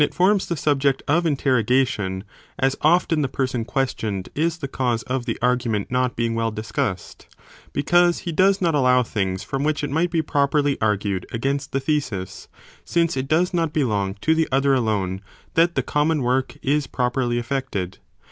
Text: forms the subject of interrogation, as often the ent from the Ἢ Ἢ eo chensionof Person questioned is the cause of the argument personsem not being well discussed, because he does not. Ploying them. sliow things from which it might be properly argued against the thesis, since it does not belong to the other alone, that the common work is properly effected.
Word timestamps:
forms 0.13 0.47
the 0.47 0.57
subject 0.57 1.03
of 1.07 1.27
interrogation, 1.27 2.23
as 2.57 2.75
often 2.81 3.21
the 3.21 3.27
ent 3.27 3.35
from 3.35 3.37
the 3.37 3.37
Ἢ 3.37 3.37
Ἢ 3.37 3.37
eo 3.37 3.37
chensionof 3.37 3.37
Person 3.37 3.65
questioned 3.65 4.29
is 4.33 4.57
the 4.57 4.67
cause 4.67 5.03
of 5.03 5.25
the 5.27 5.37
argument 5.43 5.89
personsem 5.89 5.91
not 5.91 6.15
being 6.15 6.33
well 6.33 6.49
discussed, 6.49 7.27
because 7.71 8.17
he 8.21 8.31
does 8.31 8.59
not. 8.59 8.73
Ploying 8.73 8.77
them. 8.81 8.83
sliow 9.03 9.07
things 9.07 9.43
from 9.43 9.63
which 9.63 9.83
it 9.83 9.91
might 9.91 10.09
be 10.09 10.23
properly 10.23 10.81
argued 10.81 11.27
against 11.31 11.71
the 11.71 11.79
thesis, 11.79 12.47
since 12.83 13.15
it 13.15 13.27
does 13.27 13.53
not 13.53 13.73
belong 13.73 14.15
to 14.21 14.33
the 14.33 14.49
other 14.51 14.73
alone, 14.73 15.21
that 15.53 15.75
the 15.75 15.83
common 15.83 16.23
work 16.23 16.57
is 16.63 16.87
properly 16.87 17.37
effected. 17.37 17.99